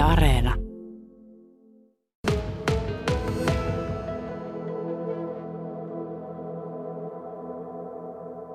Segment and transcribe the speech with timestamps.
[0.00, 0.54] Areena.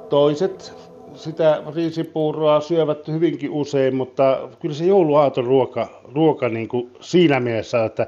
[0.10, 0.74] Toiset
[1.16, 7.86] sitä riisipuuroa syövät hyvinkin usein, mutta kyllä se jouluaaton ruoka, ruoka niin kuin siinä mielessä,
[7.86, 8.08] että,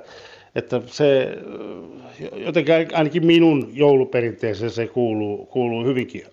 [0.56, 1.38] että se
[2.36, 6.24] jotenkin ainakin minun jouluperinteeseen se kuuluu, kuuluu hyvinkin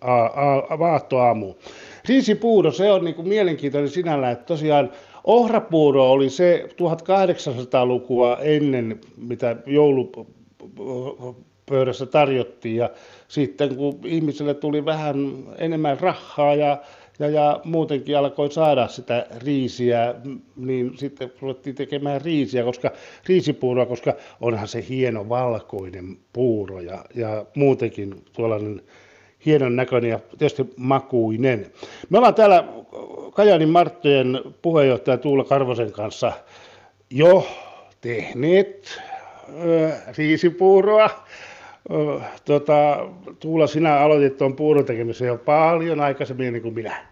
[0.79, 1.57] vaahtoaamuun.
[2.09, 4.91] Riisipuuro, se on niin kuin mielenkiintoinen sinällään, että tosiaan
[5.25, 12.77] ohrapuuro oli se 1800-lukua ennen, mitä joulupöydässä tarjottiin.
[12.77, 12.91] Ja
[13.29, 15.17] sitten kun ihmisille tuli vähän
[15.59, 16.79] enemmän rahaa ja,
[17.19, 20.15] ja, ja muutenkin alkoi saada sitä riisiä,
[20.57, 22.91] niin sitten ruvettiin tekemään riisiä, koska
[23.29, 28.83] riisipuuroa, koska onhan se hieno valkoinen puuro ja, ja muutenkin tuollainen
[29.47, 31.67] hienon näköinen ja tietysti makuinen.
[32.11, 32.65] Me ollaan täällä
[33.35, 36.33] Kajanin Marttojen puheenjohtaja Tuula Karvosen kanssa
[37.11, 37.47] jo
[38.01, 39.03] tehneet
[40.19, 41.11] riisipuuroa
[42.45, 43.09] tota,
[43.41, 47.07] Tuula, sinä aloitit tuon puuron tekemisen jo paljon aikaisemmin niin kuin minä.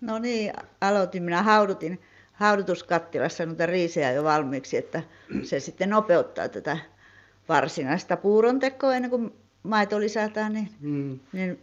[0.00, 1.22] No niin, aloitin.
[1.22, 2.00] Minä haudutin
[2.32, 5.02] haudutuskattilassa noita riisejä jo valmiiksi, että
[5.42, 6.78] se sitten nopeuttaa tätä
[7.48, 9.32] varsinaista puuron tekoa ennen kuin
[9.62, 11.18] maito lisätään, niin, mm.
[11.32, 11.58] niin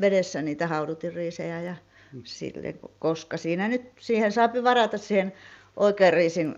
[0.00, 1.76] vedessä niitä haudutin riisejä ja
[2.12, 2.22] mm.
[2.24, 5.32] sille, koska siinä nyt siihen saapi varata siihen
[5.76, 6.54] oikean riisin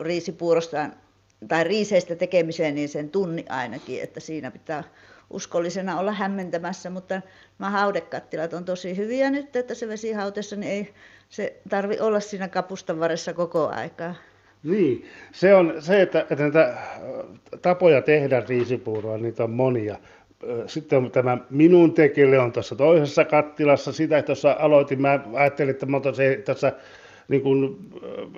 [0.00, 0.92] riisipuurostaan
[1.48, 4.84] tai riiseistä tekemiseen niin sen tunni ainakin, että siinä pitää
[5.30, 7.22] uskollisena olla hämmentämässä, mutta
[7.58, 10.94] nämä haudekattilat on tosi hyviä nyt, että se vesihautessa niin ei
[11.28, 14.14] se tarvi olla siinä kapustan varressa koko aikaa.
[14.62, 16.74] Niin, se on se, että, että näitä
[17.62, 19.98] tapoja tehdä riisipuuroa, niitä on monia.
[20.66, 23.92] Sitten tämä minun tekille on tuossa toisessa kattilassa.
[23.92, 26.72] Sitä tuossa aloitin, mä ajattelin, että mä se tässä
[27.28, 27.76] niin kuin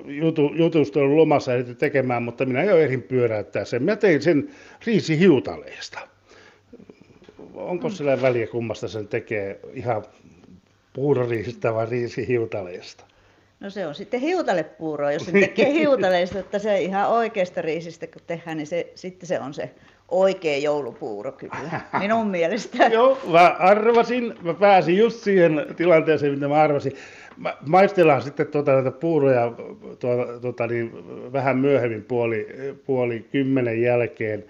[0.05, 3.83] jutu, jutustelun lomassa ehditty tekemään, mutta minä jo ehdin pyöräyttää sen.
[3.83, 4.51] Mä tein sen
[4.87, 5.99] riisihiutaleesta.
[7.55, 10.05] Onko sillä väliä, kummasta sen tekee ihan
[10.93, 13.05] puuroriisistä vai riisihiutaleesta?
[13.61, 18.23] No se on sitten hiutalepuuro, jos se tekee hiutaleista, että se ihan oikeasta riisistä kun
[18.27, 19.71] tehdään, niin se, sitten se on se
[20.09, 22.87] oikea joulupuuro kyllä, minun mielestä.
[22.87, 26.93] Joo, mä arvasin, mä pääsin just siihen tilanteeseen, mitä mä arvasin
[27.67, 29.53] maistellaan sitten tuota, näitä puuroja
[29.99, 30.93] tuota, tuota, niin
[31.33, 32.47] vähän myöhemmin puoli,
[32.87, 34.45] puoli kymmenen jälkeen,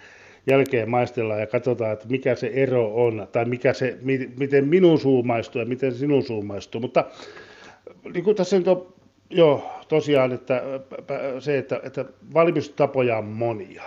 [0.46, 3.98] jälkeen maistellaan ja katsotaan, että mikä se ero on, tai mikä se,
[4.38, 6.80] miten minun suu maistuu ja miten sinun suu maistuu.
[6.80, 7.04] Mutta
[8.14, 8.97] niin kuin tässä nyt on
[9.30, 10.62] jo tosiaan, että
[11.40, 13.82] se, että, että valmistustapoja on monia.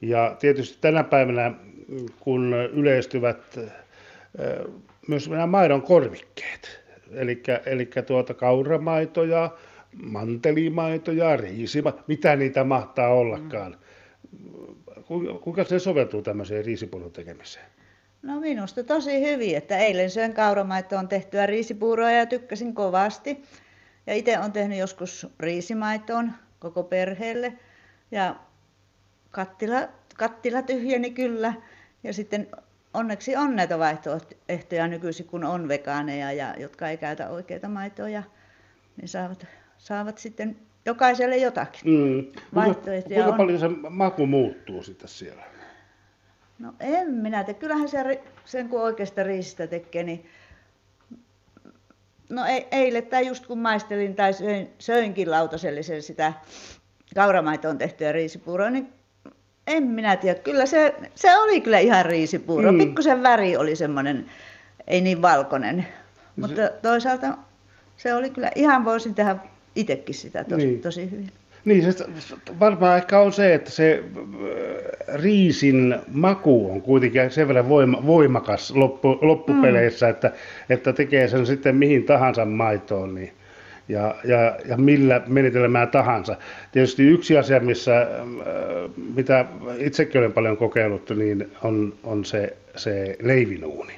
[0.00, 1.52] Ja tietysti tänä päivänä,
[2.20, 3.58] kun yleistyvät
[5.08, 6.80] myös nämä maidon korvikkeet,
[7.66, 9.50] eli tuota kauramaitoja,
[10.02, 13.76] mantelimaitoja, riisimaitoja, mitä niitä mahtaa ollakaan.
[15.40, 17.66] Kuinka se soveltuu tämmöiseen riisipuuron tekemiseen?
[18.22, 23.42] No minusta tosi hyvin, että eilen söin kauramaitoon tehtyä riisipuuroa ja tykkäsin kovasti.
[24.06, 27.52] Ja itse olen tehnyt joskus riisimaitoon koko perheelle
[28.10, 28.36] ja
[29.30, 31.54] kattila, kattila tyhjeni kyllä.
[32.04, 32.48] Ja sitten
[32.94, 38.22] onneksi on näitä vaihtoehtoja nykyisin, kun on vegaaneja ja jotka ei käytä oikeita maitoja,
[38.96, 39.46] niin saavat,
[39.78, 41.92] saavat sitten jokaiselle jotakin.
[41.92, 42.40] Mm.
[42.54, 45.42] Vaihtoehtoja kuinka, kuinka paljon se maku muuttuu sitten siellä?
[46.58, 47.54] No en minä tee.
[47.54, 50.26] Kyllähän se, sen kun oikeasta riisistä tekee, niin
[52.34, 56.32] No eilen tai just kun maistelin tai söin, söinkin lautasellisen sitä
[57.14, 58.92] kauramaitoon tehtyä riisipuuroa, niin
[59.66, 60.40] en minä tiedä.
[60.40, 62.72] Kyllä se, se oli kyllä ihan riisipuuro.
[62.72, 62.78] Mm.
[62.78, 64.26] Pikkusen väri oli semmoinen,
[64.86, 65.86] ei niin valkoinen.
[66.36, 67.38] Mutta toisaalta
[67.96, 69.36] se oli kyllä, ihan voisin tehdä
[69.76, 70.80] itsekin sitä tosi, niin.
[70.80, 71.32] tosi hyvin.
[71.64, 72.04] Niin, se
[72.60, 78.70] varmaan ehkä on se, että se äh, riisin maku on kuitenkin sen verran voima, voimakas
[78.70, 80.10] loppu, loppupeleissä, mm.
[80.10, 80.32] että,
[80.68, 83.14] että tekee sen sitten mihin tahansa maitoon.
[83.14, 83.32] Niin
[83.88, 86.36] ja, ja, ja millä menetelmää tahansa.
[86.72, 88.06] Tietysti yksi asia, missä, äh,
[89.16, 89.44] mitä
[89.78, 93.92] itsekin olen paljon kokeillut, niin on, on se, se leivinuuni.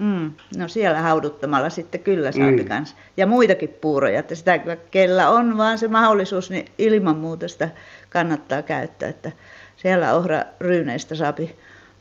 [0.00, 2.64] Mm, no siellä hauduttamalla sitten kyllä saa mm.
[2.64, 2.96] kanssa.
[3.16, 7.68] Ja muitakin puuroja, että sitä kyllä kellä on vaan se mahdollisuus, niin ilman muuta sitä
[8.10, 9.08] kannattaa käyttää.
[9.08, 9.32] Että
[9.76, 11.56] siellä ohra ryyneistä saapi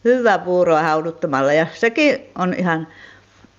[0.06, 2.88] hyvää puuroa hauduttamalla ja sekin on ihan,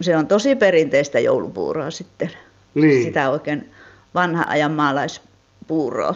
[0.01, 2.31] se on tosi perinteistä joulupuuroa sitten
[2.75, 3.05] niin.
[3.05, 3.71] sitä oikein
[4.15, 6.15] vanha ajan maalaispuuroa.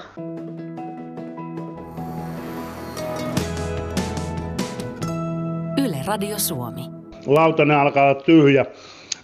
[5.85, 7.04] Yle Radio Suomi.
[7.27, 8.67] Lautanen alkaa olla tyhjä.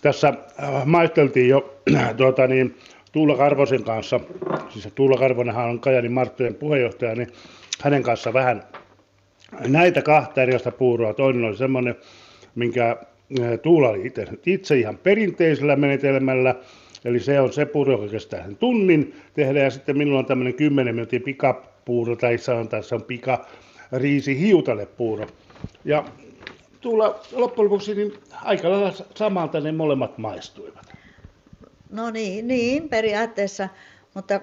[0.03, 1.83] Tässä äh, maisteltiin jo
[2.17, 2.77] tuota niin,
[3.13, 4.21] Tuula Karvosen kanssa,
[4.69, 7.29] siis Tuula Karvonenhan on Kajanin Marttojen puheenjohtaja, niin
[7.83, 8.63] hänen kanssa vähän
[9.69, 11.15] näitä kahta erilaista puuroa.
[11.15, 11.95] Toinen oli semmoinen,
[12.55, 12.97] minkä
[13.63, 16.55] Tuula oli itse, itse ihan perinteisellä menetelmällä,
[17.05, 20.55] eli se on se puuro, joka kestää sen tunnin tehdä, ja sitten minulla on tämmöinen
[20.55, 23.47] 10 minuutin pikapuuro, tai sanotaan, että se on pika
[23.93, 25.27] riisi hiutale puuro.
[25.85, 26.05] Ja
[26.81, 28.13] Tuula loppujen lopuksi niin
[28.45, 30.95] aika lailla samalta ne molemmat maistuivat.
[31.91, 33.69] No niin, niin periaatteessa,
[34.15, 34.41] mutta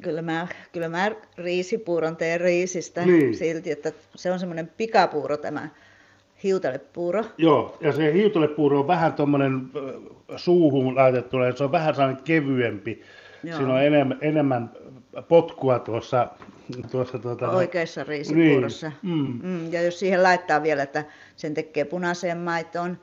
[0.00, 3.36] kyllä mä, kyllä mä riisipuuron teen riisistä Niin.
[3.36, 5.68] silti, että se on semmoinen pikapuuro tämä
[6.42, 7.24] hiutalepuuro.
[7.38, 9.60] Joo, ja se hiutalepuuro on vähän tuommoinen
[10.36, 13.02] suuhun laitettu, se on vähän sellainen kevyempi.
[13.44, 13.56] Joo.
[13.56, 14.70] Siinä on enemmän, enemmän
[15.28, 16.28] potkua tuossa,
[16.90, 18.92] tuossa tuota, Oikeassa riisipuurossa.
[19.02, 19.40] Niin, mm.
[19.42, 21.04] Mm, ja jos siihen laittaa vielä, että
[21.36, 22.98] sen tekee punaiseen maitoon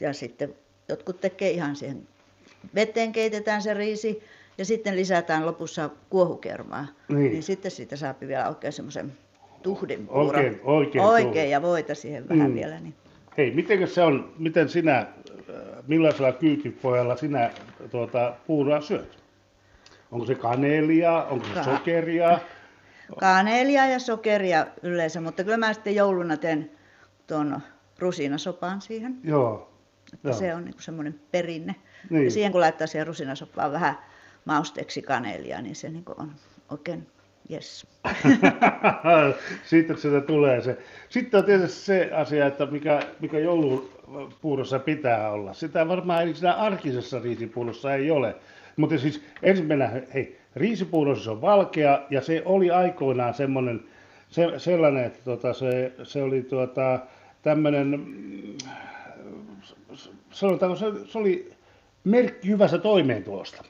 [0.00, 0.54] ja sitten
[0.88, 2.08] jotkut tekee ihan siihen
[2.74, 4.22] veteen keitetään se riisi
[4.58, 6.86] ja sitten lisätään lopussa kuohukermaa.
[7.08, 7.32] Niin.
[7.32, 9.12] niin sitten siitä saa vielä oikein semmoisen
[9.62, 10.26] tuhdin puuron.
[10.26, 12.54] Oikein, oikein Oikein ja voita siihen vähän Mm.
[12.54, 12.80] vielä.
[12.80, 12.94] Niin.
[13.38, 15.06] Hei, miten se on, miten sinä, äh,
[15.86, 17.50] millaisella kyytipojalla sinä
[17.90, 19.18] tuota, puuroa syöt?
[20.12, 22.38] Onko se kaneelia, onko se Ka- sokeria?
[23.20, 26.70] Kaneelia ja sokeria yleensä, mutta kyllä mä sitten jouluna teen
[27.26, 27.60] tuon
[27.98, 29.18] rusinasopan siihen.
[29.24, 29.72] Joo.
[30.14, 30.38] Että Joo.
[30.38, 31.74] se on niin semmoinen perinne.
[32.10, 32.24] Niin.
[32.24, 33.98] Ja siihen kun laittaa siihen rusinasoppaan vähän
[34.44, 36.32] mausteeksi kaneelia, niin se niin on
[36.70, 37.06] oikein
[37.50, 37.86] yes.
[39.70, 40.78] Sitten sieltä tulee se.
[41.08, 45.52] Sitten on tietysti se asia, että mikä, mikä joulupuurossa pitää olla.
[45.52, 48.36] Sitä varmaan ei siinä arkisessa riisipuurossa ei ole.
[48.76, 53.84] Mutta siis ensimmäisenä, hei, riisipuuro siis on valkea ja se oli aikoinaan semmoinen,
[54.28, 57.00] se, sellainen, että tota, se, se oli tuota,
[57.42, 58.04] tämmöinen,
[60.30, 61.52] sanotaanko se, se oli
[62.04, 63.64] merkki hyvästä toimeentulosta.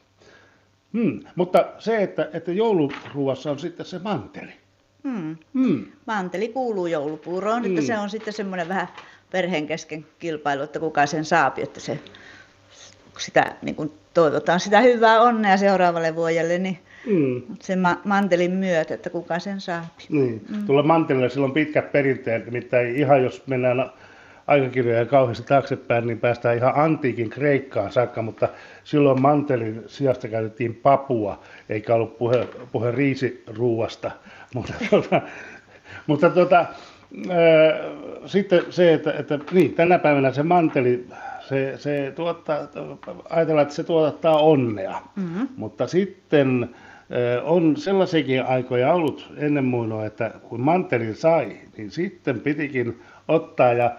[0.92, 1.20] Hmm.
[1.36, 4.52] Mutta se, että, että jouluruuassa on sitten se manteli.
[5.04, 5.36] Hmm.
[5.54, 5.86] Hmm.
[6.06, 7.86] Manteli kuuluu joulupuuroon, että Mm.
[7.86, 8.88] se on sitten semmoinen vähän
[9.30, 11.98] perheen kesken kilpailu, että kuka sen saapi, että se
[13.20, 17.42] sitä niin kuin toivotaan sitä hyvää onnea seuraavalle vuodelle, niin Hmm.
[17.60, 20.04] sen ma- mantelin myötä, että kuka sen saapi.
[20.08, 20.44] Niin.
[20.48, 20.66] Mm.
[20.66, 23.90] Tuolla mantelilla sillä on pitkät perinteet, nimittäin ihan jos mennään
[24.46, 28.48] aikakirjoja kauheasti taaksepäin, niin päästään ihan antiikin Kreikkaan saakka, mutta
[28.84, 34.10] silloin mantelin sijasta käytettiin papua, eikä ollut puhe, puhe riisiruuasta.
[34.54, 35.20] Mutta, tuota,
[36.06, 36.66] mutta tuota, ää,
[38.26, 41.06] sitten se, että, että niin, tänä päivänä se manteli,
[41.48, 42.58] se, se tuottaa,
[43.30, 45.00] ajatellaan, että se tuottaa onnea.
[45.16, 45.48] Mm-hmm.
[45.56, 46.70] Mutta sitten
[47.42, 53.90] on sellaisiakin aikoja ollut ennen muinoa, että kun mantelin sai, niin sitten pitikin ottaa ja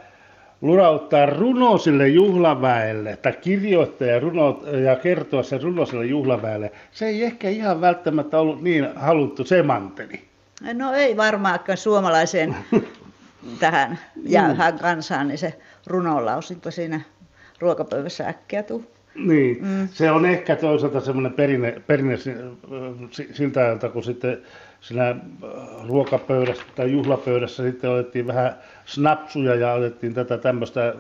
[0.61, 6.71] lurauttaa runo sille juhlaväelle, tai kirjoittaa ja, runo, ja kertoa se runo sille juhlaväelle.
[6.91, 10.21] Se ei ehkä ihan välttämättä ollut niin haluttu se manteli.
[10.73, 12.55] No ei varmaankaan suomalaiseen
[13.59, 17.01] tähän jäähään kansaan, niin se runonlausinto siinä
[17.59, 18.85] ruokapöydässä äkkiä tuu.
[19.15, 19.87] Niin, mm.
[19.91, 22.35] se on ehkä toisaalta semmoinen perinne, perinne si-
[23.11, 24.37] si- siltä ajalta, kun sitten
[24.81, 25.17] siinä äh,
[25.87, 30.93] ruokapöydässä tai juhlapöydässä sitten otettiin vähän snapsuja ja otettiin tätä tämmöistä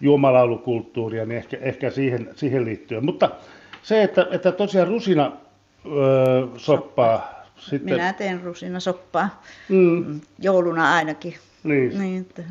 [0.00, 3.04] juomalaulukulttuuria, niin ehkä, ehkä siihen, siihen liittyen.
[3.04, 3.30] Mutta
[3.82, 5.32] se, että, että tosiaan rusina
[5.86, 7.94] öö, soppaa sitten...
[7.94, 11.34] Minä teen rusinasoppaa Mm, jouluna ainakin.
[11.64, 11.98] niin.
[11.98, 12.42] Niin, että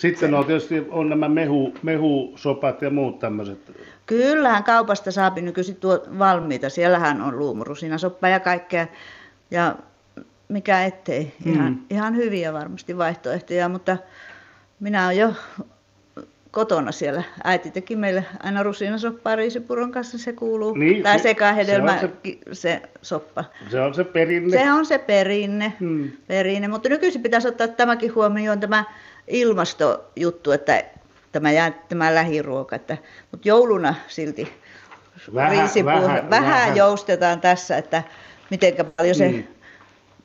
[0.00, 3.58] Sitten on tietysti on nämä mehu, mehusopat ja muut tämmöiset.
[4.06, 6.68] Kyllähän kaupasta saapi nykyisin tuo valmiita.
[6.68, 8.86] Siellähän on luumurusinasoppa ja kaikkea.
[9.50, 9.76] Ja
[10.48, 11.32] mikä ettei.
[11.46, 11.78] Ihan, Mm.
[11.90, 13.96] ihan hyviä varmasti vaihtoehtoja, mutta
[14.80, 15.32] minä olen jo
[16.50, 17.22] kotona siellä.
[17.44, 20.74] Äiti teki meille aina rusinasoppaa riisipuron kanssa, se kuuluu.
[20.74, 22.06] Niin, tai se- sekahedelmä, se se,
[22.48, 23.44] on se soppa.
[23.68, 24.58] Se on se perinne.
[24.58, 25.72] Se on se perinne.
[25.80, 26.10] Mm.
[26.26, 26.68] perinne.
[26.68, 28.84] Mutta nykyisin pitäisi ottaa tämäkin huomioon, tämä
[29.30, 30.84] ilmastojuttu, että
[31.32, 32.76] tämä, jää, tämä lähiruoka.
[32.76, 32.96] Että,
[33.30, 34.52] mutta jouluna silti
[35.34, 36.76] Vähän- riisipuuro- vähän- vähän, vähän.
[36.76, 38.02] joustetaan tässä, että
[38.50, 39.48] mitenkä paljon se, Niin.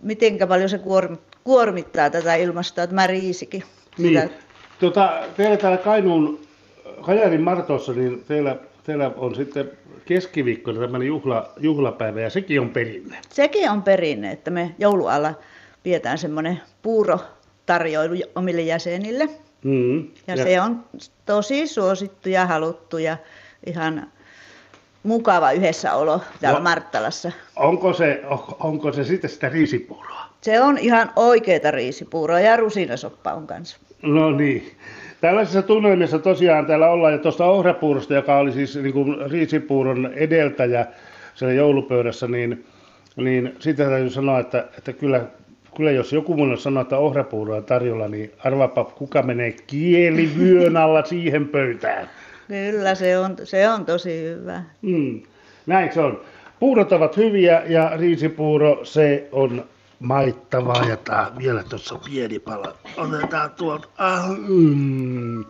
[0.02, 3.64] mitenkä paljon se kuorm, kuormittaa tätä ilmastoa, tämä riisikin.
[3.98, 4.22] Niin.
[4.22, 4.46] Sitä-
[4.80, 6.40] Tota, teillä täällä Kainuun,
[7.02, 9.72] Kajanin Martossa, niin teillä, teillä on sitten
[10.06, 13.18] keskiviikkona tämmöinen juhla, juhlapäivä ja sekin on perinne.
[13.30, 15.34] Sekin on perinne, että me joulualla
[15.84, 16.62] pidetään semmoinen
[17.66, 19.30] puurotarjoilu omille jäsenille.
[19.64, 20.00] Mm.
[20.28, 20.84] Ja, ja se on
[21.26, 23.18] tosi suosittu ja haluttu ja
[23.66, 24.08] ihan
[25.04, 26.64] mukava yhdessäolo täällä No.
[26.64, 27.32] Marttalassa.
[27.56, 30.26] Onko se, on- onko se sitten sitä riisipuuroa?
[30.42, 33.78] Se on ihan oikeita riisipuuroa ja rusinasoppa on kanssa.
[34.02, 34.72] No niin.
[35.22, 40.86] Tällaisessa tunnelmissa tosiaan täällä ollaan ja tuosta ohrapuurosta, joka oli siis niin kuin riisipuuron edeltäjä,
[41.36, 42.66] siellä joulupöydässä, niin,
[43.16, 45.26] niin siitä täytyy sanoa, että, että kyllä,
[45.78, 51.06] kyllä jos joku mun sanoo, että ohrapuuro on tarjolla, niin arvaapa kuka menee kielivyön alla
[51.06, 52.10] siihen pöytään.
[52.48, 54.64] Kyllä, se on, se on tosi hyvä.
[54.82, 55.22] Mm,
[55.66, 56.22] näin se on.
[56.60, 59.66] Puurot ovat hyviä ja riisipuuro, se on
[60.00, 62.76] maittavaa ja tää vielä tuossa pieni pala.
[62.98, 63.88] Otetaan tuolta.
[63.98, 65.44] Ah, mm.